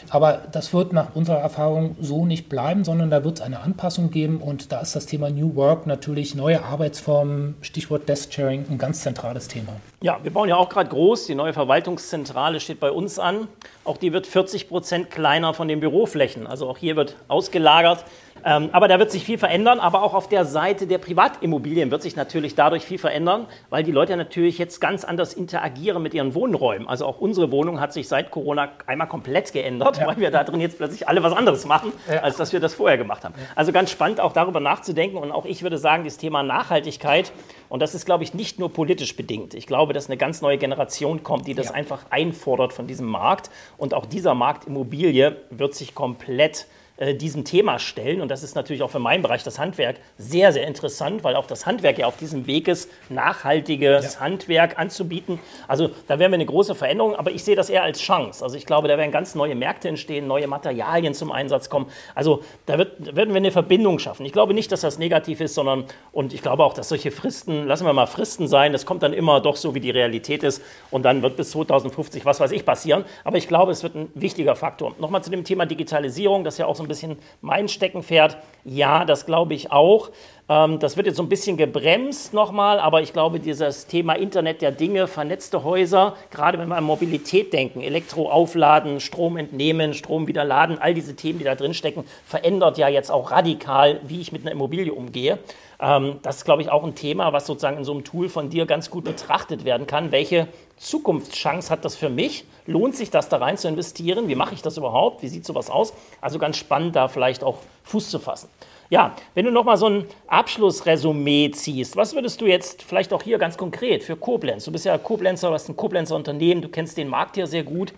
Aber 0.09 0.41
das 0.51 0.73
wird 0.73 0.93
nach 0.93 1.15
unserer 1.15 1.39
Erfahrung 1.39 1.95
so 1.99 2.25
nicht 2.25 2.49
bleiben, 2.49 2.83
sondern 2.83 3.09
da 3.09 3.23
wird 3.23 3.39
es 3.39 3.41
eine 3.41 3.59
Anpassung 3.59 4.11
geben 4.11 4.41
und 4.41 4.71
da 4.71 4.79
ist 4.79 4.95
das 4.95 5.05
Thema 5.05 5.29
New 5.29 5.55
Work 5.55 5.87
natürlich 5.87 6.35
neue 6.35 6.63
Arbeitsformen, 6.63 7.55
Stichwort 7.61 8.07
Desk 8.07 8.33
Sharing, 8.33 8.65
ein 8.69 8.77
ganz 8.77 9.01
zentrales 9.01 9.47
Thema. 9.47 9.73
Ja, 10.01 10.19
wir 10.21 10.31
bauen 10.31 10.49
ja 10.49 10.55
auch 10.55 10.69
gerade 10.69 10.89
groß. 10.89 11.25
Die 11.25 11.35
neue 11.35 11.53
Verwaltungszentrale 11.53 12.59
steht 12.59 12.79
bei 12.79 12.91
uns 12.91 13.17
an. 13.17 13.47
Auch 13.83 13.97
die 13.97 14.13
wird 14.13 14.27
40 14.27 14.69
Prozent 14.69 15.09
kleiner 15.09 15.53
von 15.53 15.67
den 15.67 15.79
Büroflächen. 15.79 16.45
Also 16.47 16.67
auch 16.69 16.77
hier 16.77 16.95
wird 16.95 17.15
ausgelagert. 17.27 18.05
Ähm, 18.43 18.69
aber 18.73 18.87
da 18.87 18.99
wird 18.99 19.09
sich 19.09 19.25
viel 19.25 19.39
verändern, 19.39 19.79
aber 19.79 20.03
auch 20.03 20.13
auf 20.13 20.29
der 20.29 20.45
Seite 20.45 20.85
der 20.85 20.99
Privatimmobilien 20.99 21.89
wird 21.89 22.03
sich 22.03 22.15
natürlich 22.15 22.53
dadurch 22.53 22.85
viel 22.85 22.99
verändern, 22.99 23.47
weil 23.71 23.83
die 23.83 23.91
Leute 23.91 24.15
natürlich 24.15 24.59
jetzt 24.59 24.79
ganz 24.79 25.03
anders 25.03 25.33
interagieren 25.33 26.03
mit 26.03 26.13
ihren 26.13 26.35
Wohnräumen. 26.35 26.87
Also 26.87 27.07
auch 27.07 27.19
unsere 27.19 27.51
Wohnung 27.51 27.79
hat 27.81 27.91
sich 27.91 28.07
seit 28.07 28.29
Corona 28.29 28.69
einmal 28.85 29.07
komplett 29.07 29.51
geändert, 29.51 29.94
ja. 29.97 30.07
weil 30.07 30.17
wir 30.17 30.31
da 30.31 30.43
drin 30.43 30.61
jetzt 30.61 30.77
plötzlich 30.77 31.07
alle 31.07 31.23
was 31.23 31.33
anderes 31.33 31.65
machen, 31.65 31.91
ja. 32.09 32.21
als 32.21 32.37
dass 32.37 32.53
wir 32.53 32.59
das 32.59 32.73
vorher 32.73 32.97
gemacht 32.97 33.23
haben. 33.23 33.33
Also 33.55 33.71
ganz 33.71 33.91
spannend 33.91 34.19
auch 34.19 34.33
darüber 34.33 34.59
nachzudenken 34.59 35.17
und 35.17 35.31
auch 35.31 35.45
ich 35.45 35.63
würde 35.63 35.77
sagen, 35.77 36.03
das 36.03 36.17
Thema 36.17 36.43
Nachhaltigkeit 36.43 37.31
Und 37.69 37.81
das 37.81 37.95
ist, 37.95 38.05
glaube 38.05 38.23
ich, 38.23 38.33
nicht 38.33 38.59
nur 38.59 38.71
politisch 38.71 39.15
bedingt. 39.15 39.53
Ich 39.53 39.67
glaube, 39.67 39.93
dass 39.93 40.07
eine 40.07 40.17
ganz 40.17 40.41
neue 40.41 40.57
Generation 40.57 41.23
kommt, 41.23 41.47
die 41.47 41.55
das 41.55 41.71
einfach 41.71 42.05
einfordert 42.09 42.73
von 42.73 42.87
diesem 42.87 43.07
Markt. 43.07 43.49
Und 43.77 43.93
auch 43.93 44.05
dieser 44.05 44.33
Markt 44.33 44.65
Immobilie 44.65 45.37
wird 45.49 45.75
sich 45.75 45.95
komplett 45.95 46.61
äh, 46.61 46.74
diesem 46.97 47.43
Thema 47.43 47.77
stellen. 47.77 48.21
Und 48.21 48.29
das 48.29 48.41
ist 48.41 48.55
natürlich 48.55 48.81
auch 48.81 48.89
für 48.89 48.99
meinen 48.99 49.21
Bereich, 49.21 49.43
das 49.43 49.59
Handwerk, 49.59 49.97
sehr, 50.17 50.53
sehr 50.53 50.65
interessant, 50.65 51.25
weil 51.25 51.35
auch 51.35 51.45
das 51.45 51.65
Handwerk 51.65 51.97
ja 51.97 52.07
auf 52.07 52.15
diesem 52.15 52.47
Weg 52.47 52.69
ist, 52.69 52.89
nachhaltiges 53.09 54.13
ja. 54.13 54.19
Handwerk 54.21 54.79
anzubieten. 54.79 55.39
Also 55.67 55.89
da 56.07 56.19
werden 56.19 56.31
wir 56.31 56.35
eine 56.35 56.45
große 56.45 56.73
Veränderung, 56.73 57.15
aber 57.15 57.31
ich 57.31 57.43
sehe 57.43 57.57
das 57.57 57.69
eher 57.69 57.83
als 57.83 57.99
Chance. 57.99 58.41
Also 58.41 58.55
ich 58.55 58.65
glaube, 58.65 58.87
da 58.87 58.97
werden 58.97 59.11
ganz 59.11 59.35
neue 59.35 59.55
Märkte 59.55 59.89
entstehen, 59.89 60.25
neue 60.27 60.47
Materialien 60.47 61.13
zum 61.13 61.33
Einsatz 61.33 61.69
kommen. 61.69 61.87
Also 62.13 62.43
da, 62.65 62.77
wird, 62.77 63.13
werden 63.13 63.31
wir 63.31 63.37
eine 63.37 63.51
Verbindung 63.51 63.99
schaffen. 63.99 64.25
Ich 64.25 64.31
glaube 64.31 64.53
nicht, 64.53 64.71
dass 64.71 64.81
das 64.81 64.97
negativ 64.97 65.41
ist, 65.41 65.53
sondern, 65.53 65.83
und 66.13 66.33
ich 66.33 66.41
glaube 66.41 66.63
auch, 66.63 66.73
dass 66.73 66.87
solche 66.87 67.11
Fristen, 67.11 67.67
lassen 67.67 67.85
wir 67.85 67.91
mal 67.91 68.05
Fristen 68.05 68.47
sein, 68.47 68.71
das 68.71 68.85
kommt 68.85 69.03
dann 69.03 69.11
immer 69.11 69.41
doch 69.41 69.57
so, 69.57 69.75
wie 69.75 69.81
die 69.81 69.91
Realität 69.91 70.43
ist. 70.43 70.61
Und 70.91 71.03
dann 71.03 71.21
wird 71.21 71.35
bis 71.35 71.51
2050, 71.51 72.23
was 72.23 72.39
weiß 72.39 72.51
ich, 72.51 72.65
passieren. 72.65 73.03
Aber 73.25 73.37
ich 73.37 73.49
glaube, 73.49 73.73
es 73.73 73.83
wird 73.83 73.95
ein 73.95 74.09
wichtiger 74.15 74.55
Faktor. 74.55 74.95
Nochmal 74.99 75.21
zu 75.23 75.29
dem 75.29 75.43
Thema 75.43 75.65
Digitalisierung, 75.65 76.45
das 76.45 76.57
ja 76.57 76.65
auch 76.65 76.75
so 76.75 76.84
ein 76.85 76.89
bisschen 76.89 77.17
mein 77.41 77.67
Steckenpferd. 77.67 78.37
Ja, 78.63 79.05
das 79.05 79.25
glaube 79.25 79.53
ich 79.53 79.71
auch. 79.71 80.11
Ähm, 80.47 80.79
das 80.79 80.95
wird 80.95 81.07
jetzt 81.07 81.17
so 81.17 81.23
ein 81.23 81.29
bisschen 81.29 81.57
gebremst 81.57 82.33
nochmal, 82.33 82.79
aber 82.79 83.01
ich 83.01 83.13
glaube, 83.13 83.39
dieses 83.39 83.87
Thema 83.87 84.13
Internet 84.13 84.61
der 84.61 84.71
Dinge, 84.71 85.07
vernetzte 85.07 85.63
Häuser, 85.63 86.15
gerade 86.29 86.59
wenn 86.59 86.67
wir 86.67 86.77
an 86.77 86.83
Mobilität 86.83 87.51
denken, 87.51 87.81
Elektro 87.81 88.29
aufladen, 88.29 88.99
Strom 88.99 89.37
entnehmen, 89.37 89.93
Strom 89.93 90.27
wieder 90.27 90.43
laden, 90.43 90.77
all 90.79 90.93
diese 90.93 91.15
Themen, 91.15 91.39
die 91.39 91.45
da 91.45 91.55
drin 91.55 91.73
stecken, 91.73 92.05
verändert 92.25 92.77
ja 92.77 92.87
jetzt 92.87 93.11
auch 93.11 93.31
radikal, 93.31 93.99
wie 94.03 94.21
ich 94.21 94.31
mit 94.31 94.43
einer 94.43 94.51
Immobilie 94.51 94.93
umgehe. 94.93 95.39
Ähm, 95.79 96.19
das 96.21 96.37
ist, 96.37 96.45
glaube 96.45 96.61
ich, 96.61 96.69
auch 96.69 96.83
ein 96.83 96.95
Thema, 96.95 97.33
was 97.33 97.45
sozusagen 97.45 97.77
in 97.77 97.83
so 97.83 97.91
einem 97.91 98.03
Tool 98.03 98.29
von 98.29 98.49
dir 98.49 98.65
ganz 98.65 98.89
gut 98.89 99.03
betrachtet 99.03 99.65
werden 99.65 99.87
kann. 99.87 100.11
Welche 100.11 100.47
Zukunftschance 100.77 101.69
hat 101.69 101.85
das 101.85 101.95
für 101.95 102.09
mich? 102.09 102.45
Lohnt 102.65 102.95
sich 102.95 103.11
das 103.11 103.29
da 103.29 103.37
rein 103.37 103.57
zu 103.57 103.67
investieren? 103.67 104.27
Wie 104.27 104.35
mache 104.35 104.53
ich 104.53 104.61
das 104.61 104.77
überhaupt? 104.77 105.21
Wie 105.21 105.27
sieht 105.27 105.45
sowas 105.45 105.69
aus? 105.69 105.93
Also 106.21 106.39
ganz 106.39 106.57
spannend, 106.57 106.95
da 106.95 107.07
vielleicht 107.07 107.43
auch 107.43 107.57
Fuß 107.83 108.09
zu 108.09 108.19
fassen. 108.19 108.49
Ja, 108.89 109.15
wenn 109.33 109.45
du 109.45 109.51
nochmal 109.51 109.77
so 109.77 109.87
ein 109.87 110.05
Abschlussresümee 110.27 111.49
ziehst, 111.51 111.97
was 111.97 112.13
würdest 112.13 112.39
du 112.39 112.45
jetzt 112.45 112.83
vielleicht 112.83 113.13
auch 113.13 113.23
hier 113.23 113.39
ganz 113.39 113.57
konkret 113.57 114.03
für 114.03 114.15
Koblenz? 114.15 114.65
Du 114.65 114.71
bist 114.71 114.85
ja 114.85 114.95
Koblenzer, 114.99 115.47
du 115.47 115.55
hast 115.55 115.69
ein 115.69 115.75
Koblenzer 115.75 116.15
Unternehmen, 116.15 116.61
du 116.61 116.69
kennst 116.69 116.95
den 116.97 117.07
Markt 117.07 117.35
hier 117.35 117.47
sehr 117.47 117.63
gut. 117.63 117.93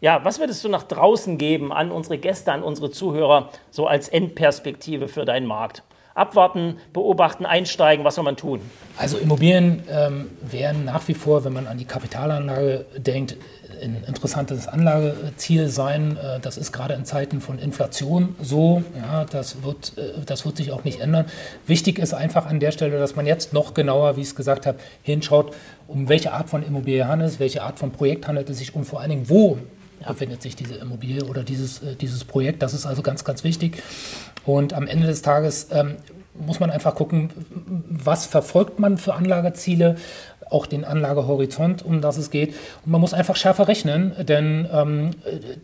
Ja, 0.00 0.24
was 0.24 0.38
würdest 0.38 0.64
du 0.64 0.68
nach 0.68 0.82
draußen 0.82 1.36
geben 1.36 1.72
an 1.72 1.90
unsere 1.90 2.18
Gäste, 2.18 2.52
an 2.52 2.62
unsere 2.62 2.90
Zuhörer, 2.90 3.50
so 3.70 3.86
als 3.86 4.08
Endperspektive 4.08 5.08
für 5.08 5.26
deinen 5.26 5.46
Markt? 5.46 5.82
Abwarten, 6.14 6.76
beobachten, 6.92 7.44
einsteigen? 7.44 8.04
Was 8.04 8.14
soll 8.14 8.24
man 8.24 8.36
tun? 8.36 8.60
Also 8.96 9.18
Immobilien 9.18 9.82
ähm, 9.90 10.30
werden 10.42 10.84
nach 10.84 11.06
wie 11.08 11.14
vor, 11.14 11.44
wenn 11.44 11.52
man 11.52 11.66
an 11.66 11.78
die 11.78 11.84
Kapitalanlage 11.84 12.86
denkt, 12.96 13.36
ein 13.82 14.04
interessantes 14.06 14.68
Anlageziel 14.68 15.68
sein. 15.68 16.16
Äh, 16.16 16.40
das 16.40 16.56
ist 16.56 16.72
gerade 16.72 16.94
in 16.94 17.04
Zeiten 17.04 17.40
von 17.40 17.58
Inflation 17.58 18.34
so. 18.40 18.82
Ja, 18.96 19.24
das, 19.24 19.62
wird, 19.62 19.98
äh, 19.98 20.24
das 20.24 20.44
wird 20.44 20.56
sich 20.56 20.72
auch 20.72 20.84
nicht 20.84 21.00
ändern. 21.00 21.26
Wichtig 21.66 21.98
ist 21.98 22.14
einfach 22.14 22.46
an 22.46 22.60
der 22.60 22.72
Stelle, 22.72 22.98
dass 22.98 23.16
man 23.16 23.26
jetzt 23.26 23.52
noch 23.52 23.74
genauer, 23.74 24.16
wie 24.16 24.20
ich 24.20 24.28
es 24.28 24.36
gesagt 24.36 24.66
habe, 24.66 24.78
hinschaut, 25.02 25.54
um 25.86 26.08
welche 26.08 26.32
Art 26.32 26.48
von 26.48 26.64
Immobilie 26.64 27.06
handelt 27.06 27.30
es, 27.30 27.40
welche 27.40 27.62
Art 27.62 27.78
von 27.78 27.90
Projekt 27.90 28.28
handelt 28.28 28.48
es 28.50 28.58
sich 28.58 28.74
und 28.74 28.84
vor 28.84 29.00
allen 29.00 29.10
Dingen, 29.10 29.28
wo 29.28 29.58
befindet 30.06 30.42
sich 30.42 30.56
diese 30.56 30.74
Immobilie 30.74 31.24
oder 31.24 31.42
dieses, 31.42 31.82
äh, 31.82 31.96
dieses 31.96 32.24
Projekt. 32.24 32.62
Das 32.62 32.74
ist 32.74 32.86
also 32.86 33.02
ganz, 33.02 33.24
ganz 33.24 33.44
wichtig. 33.44 33.82
Und 34.44 34.72
am 34.72 34.86
Ende 34.86 35.06
des 35.06 35.22
Tages 35.22 35.68
ähm, 35.72 35.96
muss 36.34 36.60
man 36.60 36.70
einfach 36.70 36.94
gucken, 36.94 37.30
was 37.88 38.26
verfolgt 38.26 38.78
man 38.78 38.98
für 38.98 39.14
Anlageziele, 39.14 39.96
auch 40.50 40.66
den 40.66 40.84
Anlagehorizont, 40.84 41.84
um 41.84 42.00
das 42.00 42.16
es 42.18 42.30
geht. 42.30 42.54
Und 42.84 42.92
man 42.92 43.00
muss 43.00 43.14
einfach 43.14 43.36
schärfer 43.36 43.66
rechnen, 43.68 44.14
denn 44.18 44.68
ähm, 44.72 45.10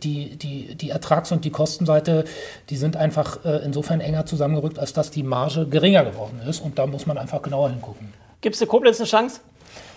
die, 0.01 0.35
die, 0.37 0.75
die 0.75 0.89
Ertrags- 0.89 1.31
und 1.31 1.45
die 1.45 1.51
Kostenseite, 1.51 2.25
die 2.69 2.77
sind 2.77 2.97
einfach 2.97 3.45
äh, 3.45 3.61
insofern 3.63 4.01
enger 4.01 4.25
zusammengerückt, 4.25 4.79
als 4.79 4.93
dass 4.93 5.11
die 5.11 5.23
Marge 5.23 5.67
geringer 5.67 6.03
geworden 6.03 6.41
ist. 6.47 6.61
Und 6.61 6.79
da 6.79 6.87
muss 6.87 7.05
man 7.05 7.17
einfach 7.17 7.41
genauer 7.41 7.69
hingucken. 7.69 8.13
Gibt 8.41 8.55
es 8.55 8.59
der 8.59 8.67
Koblenz 8.67 8.99
eine 8.99 9.07
Chance? 9.07 9.41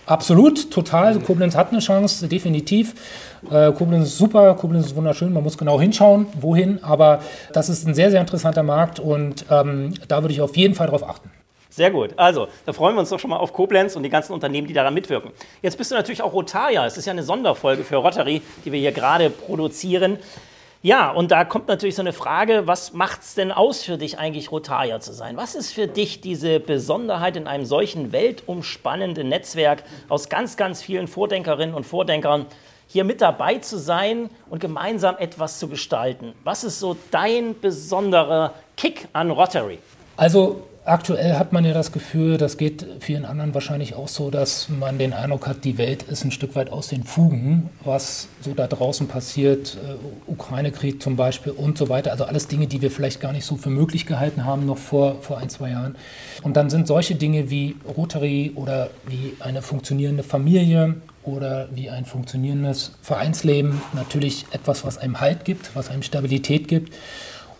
Absolut, 0.05 0.69
total. 0.69 1.19
Koblenz 1.19 1.55
hat 1.55 1.71
eine 1.71 1.79
Chance, 1.79 2.27
definitiv. 2.27 2.93
Äh, 3.49 3.71
Koblenz 3.71 4.09
ist 4.09 4.17
super, 4.17 4.53
Koblenz 4.53 4.87
ist 4.87 4.95
wunderschön. 4.95 5.33
Man 5.33 5.43
muss 5.43 5.57
genau 5.57 5.79
hinschauen, 5.81 6.27
wohin. 6.39 6.83
Aber 6.83 7.21
das 7.53 7.69
ist 7.69 7.87
ein 7.87 7.95
sehr, 7.95 8.11
sehr 8.11 8.21
interessanter 8.21 8.63
Markt 8.63 8.99
und 8.99 9.45
ähm, 9.49 9.93
da 10.07 10.21
würde 10.21 10.33
ich 10.33 10.41
auf 10.41 10.55
jeden 10.55 10.75
Fall 10.75 10.87
darauf 10.87 11.07
achten. 11.07 11.31
Sehr 11.69 11.91
gut. 11.91 12.11
Also, 12.15 12.47
da 12.65 12.71
freuen 12.71 12.95
wir 12.95 13.01
uns 13.01 13.09
doch 13.09 13.19
schon 13.19 13.31
mal 13.31 13.37
auf 13.37 13.51
Koblenz 13.51 13.97
und 13.97 14.03
die 14.03 14.09
ganzen 14.09 14.31
Unternehmen, 14.31 14.65
die 14.65 14.73
daran 14.73 14.93
mitwirken. 14.93 15.31
Jetzt 15.61 15.77
bist 15.77 15.91
du 15.91 15.95
natürlich 15.95 16.21
auch 16.21 16.31
Rotaria. 16.31 16.85
Es 16.85 16.97
ist 16.97 17.05
ja 17.05 17.11
eine 17.11 17.23
Sonderfolge 17.23 17.83
für 17.83 17.97
Rotary, 17.97 18.41
die 18.63 18.71
wir 18.71 18.79
hier 18.79 18.93
gerade 18.93 19.29
produzieren. 19.29 20.17
Ja, 20.85 21.09
und 21.09 21.31
da 21.31 21.45
kommt 21.45 21.67
natürlich 21.67 21.95
so 21.95 22.03
eine 22.03 22.13
Frage, 22.13 22.67
was 22.67 22.93
macht 22.93 23.23
es 23.23 23.33
denn 23.33 23.51
aus 23.51 23.81
für 23.81 23.97
dich 23.97 24.19
eigentlich, 24.19 24.51
Rotarier 24.51 24.99
zu 24.99 25.13
sein? 25.13 25.35
Was 25.35 25.55
ist 25.55 25.73
für 25.73 25.87
dich 25.87 26.21
diese 26.21 26.59
Besonderheit 26.59 27.37
in 27.37 27.47
einem 27.47 27.65
solchen 27.65 28.11
weltumspannenden 28.11 29.27
Netzwerk 29.27 29.81
aus 30.09 30.29
ganz, 30.29 30.57
ganz 30.57 30.83
vielen 30.83 31.07
Vordenkerinnen 31.07 31.73
und 31.73 31.87
Vordenkern, 31.87 32.45
hier 32.87 33.03
mit 33.03 33.19
dabei 33.19 33.57
zu 33.57 33.79
sein 33.79 34.29
und 34.47 34.59
gemeinsam 34.59 35.15
etwas 35.17 35.57
zu 35.57 35.69
gestalten? 35.69 36.33
Was 36.43 36.63
ist 36.63 36.79
so 36.79 36.95
dein 37.09 37.59
besonderer 37.59 38.53
Kick 38.77 39.07
an 39.11 39.31
Rotary? 39.31 39.79
Also 40.17 40.67
Aktuell 40.87 41.33
hat 41.33 41.51
man 41.51 41.65
ja 41.65 41.73
das 41.73 41.91
Gefühl, 41.91 42.37
das 42.37 42.57
geht 42.57 42.85
vielen 42.99 43.25
anderen 43.25 43.55
wahrscheinlich 43.55 43.95
auch 43.95 44.07
so, 44.07 44.29
dass 44.29 44.69
man 44.69 44.99
den 44.99 45.13
Eindruck 45.13 45.47
hat, 45.47 45.65
die 45.65 45.79
Welt 45.79 46.03
ist 46.03 46.23
ein 46.23 46.29
Stück 46.29 46.55
weit 46.55 46.71
aus 46.71 46.89
den 46.89 47.03
Fugen, 47.03 47.71
was 47.83 48.27
so 48.41 48.53
da 48.53 48.67
draußen 48.67 49.07
passiert, 49.07 49.77
äh, 49.83 50.31
Ukraine-Krieg 50.31 51.01
zum 51.01 51.15
Beispiel 51.15 51.53
und 51.53 51.79
so 51.79 51.89
weiter. 51.89 52.11
Also 52.11 52.25
alles 52.25 52.47
Dinge, 52.47 52.67
die 52.67 52.83
wir 52.83 52.91
vielleicht 52.91 53.19
gar 53.19 53.31
nicht 53.31 53.45
so 53.45 53.55
für 53.55 53.71
möglich 53.71 54.05
gehalten 54.05 54.45
haben, 54.45 54.67
noch 54.67 54.77
vor, 54.77 55.23
vor 55.23 55.39
ein, 55.39 55.49
zwei 55.49 55.71
Jahren. 55.71 55.95
Und 56.43 56.55
dann 56.55 56.69
sind 56.69 56.85
solche 56.85 57.15
Dinge 57.15 57.49
wie 57.49 57.77
Rotary 57.97 58.51
oder 58.53 58.91
wie 59.07 59.33
eine 59.39 59.63
funktionierende 59.63 60.21
Familie 60.21 60.97
oder 61.23 61.67
wie 61.73 61.89
ein 61.89 62.05
funktionierendes 62.05 62.91
Vereinsleben 63.01 63.81
natürlich 63.93 64.45
etwas, 64.51 64.85
was 64.85 64.99
einem 64.99 65.19
Halt 65.19 65.45
gibt, 65.45 65.75
was 65.75 65.89
einem 65.89 66.03
Stabilität 66.03 66.67
gibt. 66.67 66.93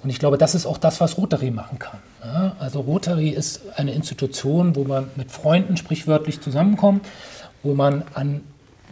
Und 0.03 0.09
ich 0.09 0.19
glaube, 0.19 0.37
das 0.37 0.55
ist 0.55 0.65
auch 0.65 0.77
das, 0.77 1.01
was 1.01 1.17
Rotary 1.17 1.51
machen 1.51 1.79
kann. 1.79 1.99
Ja, 2.23 2.55
also 2.59 2.81
Rotary 2.81 3.29
ist 3.29 3.61
eine 3.75 3.93
Institution, 3.93 4.75
wo 4.75 4.83
man 4.83 5.09
mit 5.15 5.31
Freunden 5.31 5.77
sprichwörtlich 5.77 6.41
zusammenkommt, 6.41 7.05
wo 7.63 7.73
man 7.73 8.03
an 8.13 8.41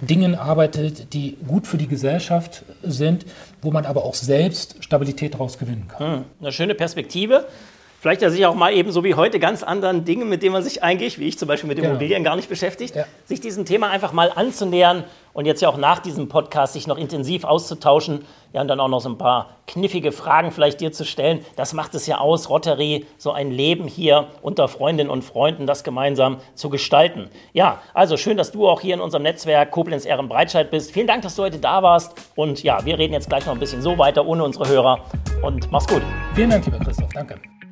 Dingen 0.01 0.36
arbeitet, 0.36 1.13
die 1.13 1.38
gut 1.48 1.67
für 1.67 1.77
die 1.77 1.88
Gesellschaft 1.88 2.63
sind, 2.83 3.25
wo 3.62 3.72
man 3.72 3.86
aber 3.86 4.03
auch 4.03 4.15
selbst 4.15 4.83
Stabilität 4.83 5.36
daraus 5.36 5.57
gewinnen 5.57 5.88
kann. 5.88 6.15
Hm, 6.15 6.25
eine 6.41 6.51
schöne 6.51 6.75
Perspektive. 6.75 7.45
Vielleicht 8.03 8.22
ja 8.22 8.29
sich 8.29 8.45
auch 8.45 8.53
mal 8.53 8.74
eben 8.74 8.91
so 8.91 9.05
wie 9.05 9.15
heute 9.15 9.39
ganz 9.39 9.63
anderen 9.63 10.03
Dingen, 10.03 10.27
mit 10.27 10.43
denen 10.43 10.51
man 10.51 10.62
sich 10.62 10.83
eigentlich, 10.83 11.19
wie 11.19 11.27
ich 11.29 11.39
zum 11.39 11.48
Beispiel 11.48 11.69
mit 11.69 11.77
genau. 11.77 11.91
Immobilien 11.91 12.22
gar 12.25 12.36
nicht 12.36 12.50
beschäftigt, 12.50 12.98
ja. 12.98 13.05
sich 13.24 13.39
diesem 13.39 13.63
Thema 13.63 13.91
einfach 13.91 14.12
mal 14.12 14.29
anzunähern 14.36 15.05
und 15.31 15.45
jetzt 15.45 15.62
ja 15.62 15.69
auch 15.69 15.77
nach 15.77 16.00
diesem 16.00 16.27
Podcast 16.27 16.74
sich 16.74 16.86
noch 16.86 16.98
intensiv 16.98 17.45
auszutauschen, 17.45 18.25
ja 18.51 18.60
und 18.60 18.67
dann 18.67 18.81
auch 18.81 18.89
noch 18.89 19.00
so 19.00 19.07
ein 19.07 19.17
paar 19.17 19.51
kniffige 19.67 20.12
Fragen 20.12 20.51
vielleicht 20.51 20.81
dir 20.81 20.91
zu 20.91 21.05
stellen. 21.05 21.45
Das 21.55 21.72
macht 21.72 21.95
es 21.95 22.05
ja 22.05 22.17
aus, 22.17 22.50
Rotary, 22.50 23.05
so 23.17 23.31
ein 23.31 23.51
Leben 23.51 23.88
hier 23.88 24.27
unter 24.41 24.67
Freundinnen 24.67 25.10
und 25.10 25.22
Freunden, 25.22 25.65
das 25.65 25.86
gemeinsam 25.86 26.39
zu 26.55 26.69
gestalten. 26.69 27.29
Ja, 27.53 27.81
also 27.93 28.17
schön, 28.17 28.36
dass 28.36 28.51
du 28.51 28.67
auch 28.67 28.81
hier 28.81 28.95
in 28.95 29.00
unserem 29.00 29.24
Netzwerk 29.24 29.72
Koblenz 29.72 30.03
Ehrenbreitscheid 30.03 30.69
bist. 30.72 30.91
Vielen 30.91 31.07
Dank, 31.07 31.22
dass 31.22 31.38
du 31.38 31.43
heute 31.43 31.60
da 31.60 31.81
warst 31.81 32.15
und 32.36 32.63
ja, 32.63 32.83
wir 32.83 33.00
reden 33.00 33.13
jetzt 33.13 33.29
gleich 33.29 33.45
noch 33.45 33.53
ein 33.53 33.60
bisschen 33.60 33.81
so 33.81 33.98
weiter 33.98 34.25
ohne 34.25 34.43
unsere 34.43 34.67
Hörer 34.67 35.00
und 35.41 35.72
mach's 35.72 35.88
gut. 35.88 36.01
Vielen 36.36 36.50
Dank, 36.50 36.65
lieber 36.65 36.79
Christoph. 36.79 37.07
Danke. 37.13 37.39